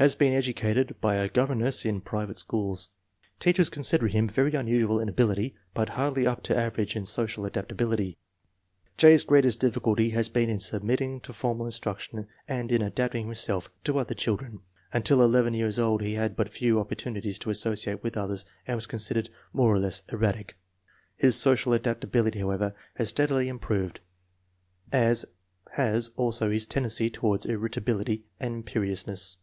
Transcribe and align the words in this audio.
Has 0.00 0.14
been 0.14 0.32
educated 0.32 0.94
by 1.00 1.16
a 1.16 1.28
gov 1.28 1.48
erness 1.48 1.84
and 1.84 1.96
in 1.96 2.00
private 2.02 2.38
schools. 2.38 2.90
Teachers 3.40 3.68
consider 3.68 4.06
him 4.06 4.28
FORTY 4.28 4.42
ONE 4.42 4.50
SUPEETOR 4.50 4.50
CHILDREN 4.52 4.86
241 4.94 4.94
very 4.94 5.00
unusual 5.00 5.00
in 5.00 5.08
ability 5.08 5.54
but 5.74 5.98
hardly 6.00 6.24
up 6.24 6.40
to 6.44 6.56
average 6.56 6.94
in 6.94 7.04
social 7.04 7.44
adaptability. 7.44 8.16
J.'s 8.96 9.24
greatest 9.24 9.58
difficulty 9.58 10.10
has 10.10 10.28
been 10.28 10.48
in 10.48 10.60
submitting 10.60 11.20
to 11.22 11.32
for 11.32 11.52
mal 11.56 11.66
instruction 11.66 12.28
and 12.46 12.70
in 12.70 12.80
adapting 12.80 13.26
himself 13.26 13.72
to 13.82 13.98
other 13.98 14.14
chil 14.14 14.36
dren. 14.36 14.60
Until 14.92 15.20
11 15.20 15.54
years 15.54 15.80
old 15.80 16.00
he 16.02 16.12
had 16.14 16.36
but 16.36 16.48
few 16.48 16.78
opportunities 16.78 17.40
to 17.40 17.50
associate 17.50 18.00
with 18.04 18.16
others 18.16 18.44
and 18.68 18.76
was 18.76 18.86
considered 18.86 19.30
more 19.52 19.74
or 19.74 19.80
less 19.80 20.02
erratic. 20.12 20.56
His 21.16 21.34
social 21.34 21.72
adaptability, 21.72 22.38
however, 22.38 22.72
has 22.94 23.08
steadily 23.08 23.48
improved, 23.48 23.98
as 24.92 25.26
has 25.72 26.12
also 26.16 26.50
his 26.52 26.66
tendency 26.66 27.10
toward 27.10 27.44
ir 27.46 27.58
ritability 27.58 28.22
and 28.38 28.54
imperiousness. 28.64 29.38